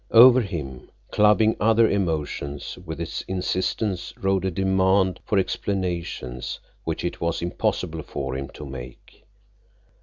Over 0.09 0.41
him, 0.41 0.89
clubbing 1.11 1.55
other 1.59 1.87
emotions 1.87 2.75
with 2.83 2.99
its 2.99 3.21
insistence, 3.27 4.15
rode 4.17 4.45
a 4.45 4.49
demand 4.49 5.19
for 5.27 5.37
explanations 5.37 6.59
which 6.85 7.03
it 7.05 7.21
was 7.21 7.43
impossible 7.43 8.01
for 8.01 8.35
him 8.35 8.47
to 8.55 8.65
make. 8.65 9.27